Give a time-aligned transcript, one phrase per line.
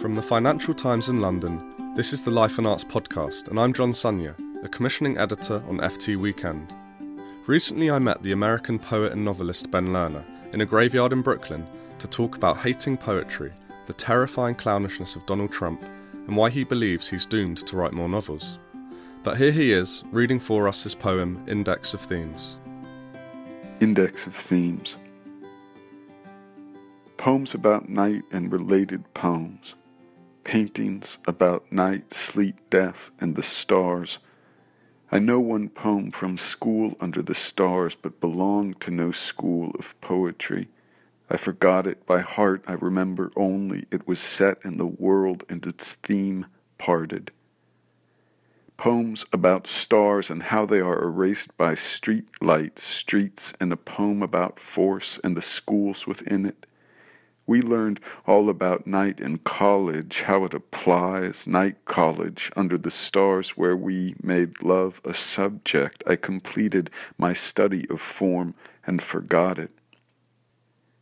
[0.00, 3.74] From the Financial Times in London, this is the Life and Arts podcast, and I'm
[3.74, 6.74] John Sunyer, a commissioning editor on FT Weekend.
[7.46, 10.24] Recently, I met the American poet and novelist Ben Lerner
[10.54, 11.66] in a graveyard in Brooklyn
[11.98, 13.52] to talk about hating poetry,
[13.84, 15.82] the terrifying clownishness of Donald Trump,
[16.14, 18.58] and why he believes he's doomed to write more novels.
[19.22, 22.56] But here he is, reading for us his poem Index of Themes.
[23.80, 24.96] Index of Themes
[27.18, 29.74] Poems about night and related poems.
[30.44, 34.18] Paintings about night, sleep, death, and the stars
[35.12, 40.00] I know one poem from school under the stars, but belong to no school of
[40.00, 40.68] poetry.
[41.28, 45.66] I forgot it by heart, I remember only it was set in the world and
[45.66, 46.46] its theme
[46.78, 47.32] parted.
[48.76, 54.22] Poems about stars and how they are erased by street lights, streets, and a poem
[54.22, 56.66] about force and the schools within it.
[57.50, 57.98] We learned
[58.28, 64.14] all about night in college, how it applies, night college, under the stars where we
[64.22, 66.04] made love a subject.
[66.06, 68.54] I completed my study of form
[68.86, 69.72] and forgot it.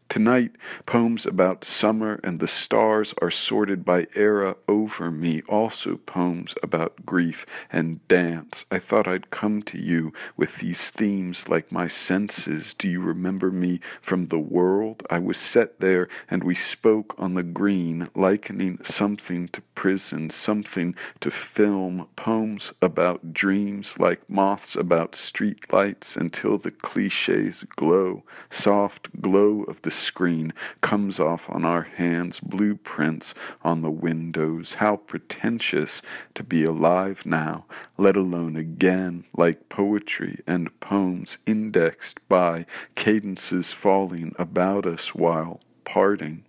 [0.09, 0.53] Tonight,
[0.87, 7.05] poems about summer and the stars are sorted by era over me, also poems about
[7.05, 8.65] grief and dance.
[8.71, 12.73] I thought I'd come to you with these themes like my senses.
[12.73, 15.03] Do you remember me from the world?
[15.11, 20.95] I was set there and we spoke on the green, likening something to prison, something
[21.21, 29.21] to film, poems about dreams like moths about street lights until the cliches glow, soft
[29.21, 34.75] glow of the screen comes off on our hands, blueprints on the windows.
[34.75, 36.03] How pretentious
[36.35, 37.65] to be alive now,
[37.97, 46.45] let alone again, like poetry and poems indexed by cadences falling about us while parting.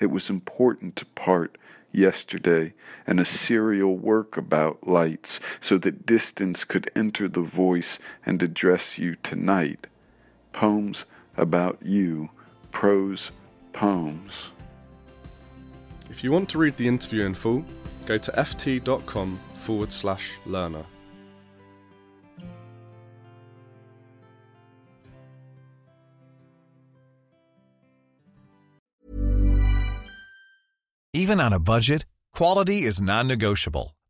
[0.00, 1.56] It was important to part
[1.92, 2.72] yesterday
[3.06, 8.98] and a serial work about lights so that distance could enter the voice and address
[8.98, 9.86] you tonight.
[10.52, 11.04] Poems
[11.36, 12.28] about you
[12.70, 13.30] prose
[13.72, 14.50] poems.
[16.10, 17.64] If you want to read the interview in full,
[18.06, 20.84] go to ft.com forward slash lerner.
[31.14, 33.94] Even on a budget, quality is non negotiable.